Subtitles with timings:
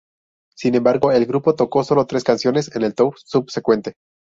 [0.55, 3.97] Sin embargo, el grupo tocó sólo tres canciones en el tour subsecuente.